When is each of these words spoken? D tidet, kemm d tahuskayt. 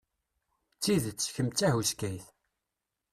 D 0.75 0.79
tidet, 0.83 1.31
kemm 1.33 1.49
d 1.51 1.55
tahuskayt. 1.57 2.25